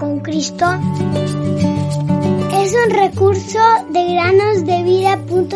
con 0.00 0.20
Cristo 0.20 0.64
es 2.54 2.74
un 2.74 2.90
recurso 2.90 3.58
de 3.90 4.14
granosdevida.cl. 4.14 5.50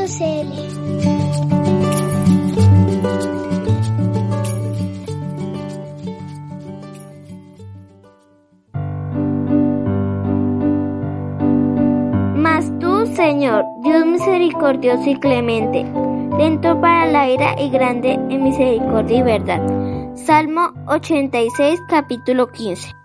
Mas 12.36 12.70
tú, 12.78 13.06
Señor, 13.16 13.64
Dios 13.82 14.04
misericordioso 14.04 15.08
y 15.08 15.18
clemente, 15.18 15.86
lento 16.38 16.78
para 16.82 17.06
la 17.06 17.30
ira 17.30 17.58
y 17.58 17.70
grande 17.70 18.12
en 18.12 18.44
misericordia 18.44 19.18
y 19.18 19.22
verdad. 19.22 20.14
Salmo 20.14 20.70
86, 20.86 21.80
capítulo 21.88 22.48
15. 22.48 23.03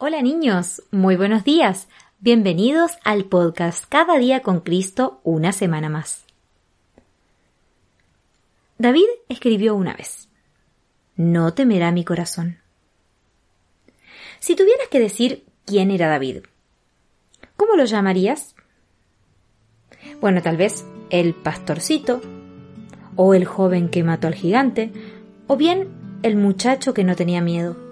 Hola 0.00 0.22
niños, 0.22 0.80
muy 0.92 1.16
buenos 1.16 1.42
días. 1.42 1.88
Bienvenidos 2.20 2.92
al 3.02 3.24
podcast 3.24 3.84
Cada 3.88 4.16
día 4.16 4.42
con 4.42 4.60
Cristo, 4.60 5.20
una 5.24 5.50
semana 5.50 5.88
más. 5.88 6.24
David 8.78 9.08
escribió 9.28 9.74
una 9.74 9.94
vez, 9.94 10.28
No 11.16 11.52
temerá 11.52 11.90
mi 11.90 12.04
corazón. 12.04 12.58
Si 14.38 14.54
tuvieras 14.54 14.86
que 14.86 15.00
decir 15.00 15.44
quién 15.66 15.90
era 15.90 16.06
David, 16.06 16.44
¿cómo 17.56 17.74
lo 17.74 17.84
llamarías? 17.84 18.54
Bueno, 20.20 20.42
tal 20.42 20.56
vez 20.56 20.86
el 21.10 21.34
pastorcito, 21.34 22.22
o 23.16 23.34
el 23.34 23.46
joven 23.46 23.88
que 23.88 24.04
mató 24.04 24.28
al 24.28 24.36
gigante, 24.36 24.92
o 25.48 25.56
bien 25.56 25.88
el 26.22 26.36
muchacho 26.36 26.94
que 26.94 27.02
no 27.02 27.16
tenía 27.16 27.40
miedo. 27.40 27.87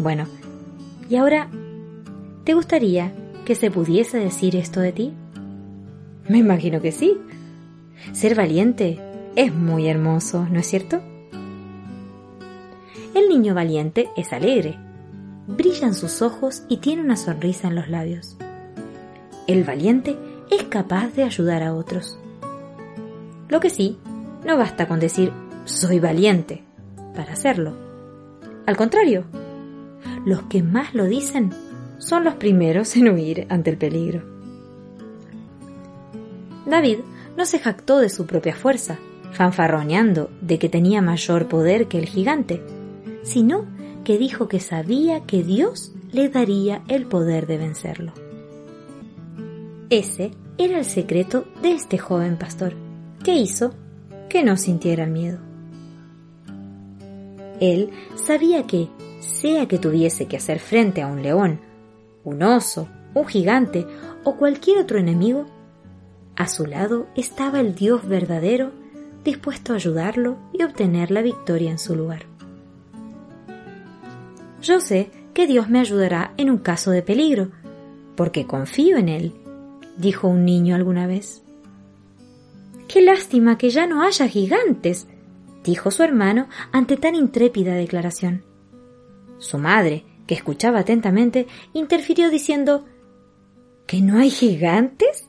Bueno, 0.00 0.24
¿y 1.10 1.16
ahora 1.16 1.50
te 2.44 2.54
gustaría 2.54 3.12
que 3.44 3.54
se 3.54 3.70
pudiese 3.70 4.16
decir 4.16 4.56
esto 4.56 4.80
de 4.80 4.92
ti? 4.92 5.12
Me 6.26 6.38
imagino 6.38 6.80
que 6.80 6.90
sí. 6.90 7.18
Ser 8.12 8.34
valiente 8.34 8.98
es 9.36 9.54
muy 9.54 9.88
hermoso, 9.88 10.46
¿no 10.50 10.58
es 10.58 10.66
cierto? 10.66 11.02
El 13.14 13.28
niño 13.28 13.54
valiente 13.54 14.08
es 14.16 14.32
alegre, 14.32 14.78
brillan 15.46 15.92
sus 15.92 16.22
ojos 16.22 16.62
y 16.66 16.78
tiene 16.78 17.02
una 17.02 17.16
sonrisa 17.16 17.68
en 17.68 17.74
los 17.74 17.90
labios. 17.90 18.38
El 19.46 19.64
valiente 19.64 20.16
es 20.50 20.62
capaz 20.62 21.08
de 21.08 21.24
ayudar 21.24 21.62
a 21.62 21.74
otros. 21.74 22.18
Lo 23.50 23.60
que 23.60 23.68
sí, 23.68 23.98
no 24.46 24.56
basta 24.56 24.88
con 24.88 24.98
decir 24.98 25.30
soy 25.66 26.00
valiente 26.00 26.64
para 27.14 27.34
hacerlo. 27.34 27.74
Al 28.64 28.78
contrario, 28.78 29.24
los 30.24 30.42
que 30.42 30.62
más 30.62 30.94
lo 30.94 31.06
dicen 31.06 31.50
son 31.98 32.24
los 32.24 32.34
primeros 32.34 32.96
en 32.96 33.08
huir 33.08 33.46
ante 33.50 33.70
el 33.70 33.78
peligro. 33.78 34.22
David 36.66 36.98
no 37.36 37.44
se 37.46 37.58
jactó 37.58 37.98
de 37.98 38.08
su 38.08 38.26
propia 38.26 38.54
fuerza, 38.54 38.98
fanfarroneando 39.32 40.30
de 40.40 40.58
que 40.58 40.68
tenía 40.68 41.02
mayor 41.02 41.48
poder 41.48 41.88
que 41.88 41.98
el 41.98 42.06
gigante, 42.06 42.62
sino 43.22 43.66
que 44.04 44.18
dijo 44.18 44.48
que 44.48 44.60
sabía 44.60 45.20
que 45.20 45.42
Dios 45.42 45.92
le 46.12 46.28
daría 46.28 46.82
el 46.88 47.06
poder 47.06 47.46
de 47.46 47.58
vencerlo. 47.58 48.12
Ese 49.90 50.32
era 50.58 50.78
el 50.78 50.84
secreto 50.84 51.46
de 51.62 51.72
este 51.72 51.98
joven 51.98 52.36
pastor, 52.36 52.74
que 53.22 53.34
hizo 53.34 53.74
que 54.28 54.42
no 54.42 54.56
sintiera 54.56 55.06
miedo. 55.06 55.38
Él 57.60 57.90
sabía 58.14 58.66
que 58.66 58.88
sea 59.20 59.68
que 59.68 59.78
tuviese 59.78 60.26
que 60.26 60.36
hacer 60.36 60.58
frente 60.58 61.02
a 61.02 61.06
un 61.06 61.22
león, 61.22 61.60
un 62.24 62.42
oso, 62.42 62.88
un 63.14 63.26
gigante 63.26 63.86
o 64.24 64.36
cualquier 64.36 64.78
otro 64.78 64.98
enemigo, 64.98 65.46
a 66.36 66.48
su 66.48 66.66
lado 66.66 67.06
estaba 67.14 67.60
el 67.60 67.74
Dios 67.74 68.06
verdadero 68.06 68.72
dispuesto 69.24 69.72
a 69.72 69.76
ayudarlo 69.76 70.38
y 70.52 70.62
obtener 70.62 71.10
la 71.10 71.22
victoria 71.22 71.70
en 71.70 71.78
su 71.78 71.94
lugar. 71.94 72.24
Yo 74.62 74.80
sé 74.80 75.10
que 75.34 75.46
Dios 75.46 75.68
me 75.68 75.80
ayudará 75.80 76.32
en 76.36 76.50
un 76.50 76.58
caso 76.58 76.90
de 76.90 77.02
peligro, 77.02 77.50
porque 78.16 78.46
confío 78.46 78.96
en 78.96 79.08
Él, 79.08 79.32
dijo 79.96 80.28
un 80.28 80.44
niño 80.44 80.74
alguna 80.74 81.06
vez. 81.06 81.42
Qué 82.88 83.02
lástima 83.02 83.56
que 83.56 83.70
ya 83.70 83.86
no 83.86 84.02
haya 84.02 84.26
gigantes, 84.26 85.06
dijo 85.64 85.90
su 85.90 86.02
hermano 86.02 86.48
ante 86.72 86.96
tan 86.96 87.14
intrépida 87.14 87.74
declaración. 87.74 88.42
Su 89.40 89.58
madre, 89.58 90.04
que 90.28 90.34
escuchaba 90.34 90.78
atentamente, 90.78 91.48
interfirió 91.72 92.30
diciendo 92.30 92.86
¿Que 93.86 94.00
no 94.00 94.18
hay 94.18 94.30
gigantes? 94.30 95.26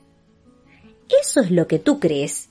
Eso 1.21 1.39
es 1.39 1.49
lo 1.49 1.67
que 1.67 1.79
tú 1.79 1.99
crees. 1.99 2.49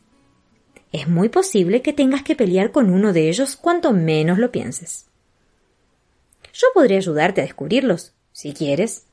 Es 0.90 1.06
muy 1.06 1.28
posible 1.28 1.82
que 1.82 1.92
tengas 1.92 2.24
que 2.24 2.34
pelear 2.34 2.72
con 2.72 2.90
uno 2.90 3.12
de 3.12 3.28
ellos 3.28 3.56
cuanto 3.56 3.92
menos 3.92 4.38
lo 4.38 4.50
pienses. 4.50 5.06
Yo 6.52 6.66
podré 6.74 6.96
ayudarte 6.96 7.40
a 7.40 7.44
descubrirlos, 7.44 8.12
si 8.32 8.52
quieres, 8.52 9.04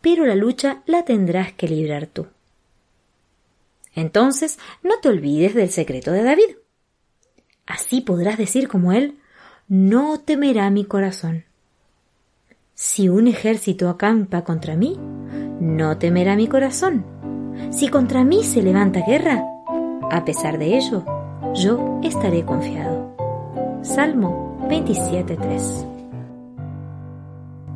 pero 0.00 0.24
la 0.24 0.34
lucha 0.34 0.82
la 0.86 1.04
tendrás 1.04 1.52
que 1.52 1.68
librar 1.68 2.06
tú. 2.06 2.28
Entonces, 3.94 4.58
no 4.82 5.00
te 5.00 5.08
olvides 5.08 5.54
del 5.54 5.70
secreto 5.70 6.12
de 6.12 6.22
David. 6.22 6.56
Así 7.66 8.00
podrás 8.00 8.38
decir 8.38 8.68
como 8.68 8.92
él, 8.92 9.18
no 9.68 10.20
temerá 10.20 10.70
mi 10.70 10.84
corazón. 10.84 11.44
Si 12.78 13.08
un 13.08 13.26
ejército 13.26 13.88
acampa 13.88 14.44
contra 14.44 14.76
mí, 14.76 15.00
no 15.60 15.96
temerá 15.96 16.36
mi 16.36 16.46
corazón. 16.46 17.06
Si 17.70 17.88
contra 17.88 18.22
mí 18.22 18.44
se 18.44 18.62
levanta 18.62 19.00
guerra, 19.00 19.42
a 20.10 20.26
pesar 20.26 20.58
de 20.58 20.76
ello, 20.76 21.02
yo 21.54 21.98
estaré 22.02 22.44
confiado. 22.44 23.16
Salmo 23.80 24.58
27.3 24.68 25.86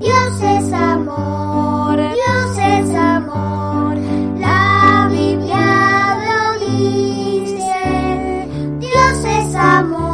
Dios 0.00 0.42
es 0.42 0.72
amor, 0.74 1.96
Dios 1.96 2.58
es 2.58 2.94
amor, 2.94 3.96
la 4.38 5.08
Biblia 5.10 6.18
lo 6.28 6.66
dice. 6.66 8.48
Dios 8.80 9.24
es 9.24 9.54
amor, 9.54 10.09